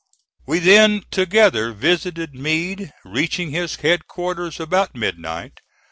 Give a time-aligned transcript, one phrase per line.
[0.47, 5.59] We then together visited Meade, reaching his headquarters about midnight.